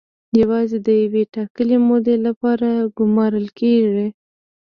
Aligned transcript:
یوازې 0.41 0.77
د 0.87 0.89
یوې 1.03 1.23
ټاکلې 1.33 1.77
مودې 1.87 2.15
لپاره 2.27 2.69
ګومارل 2.97 3.47
کیږي. 3.59 4.07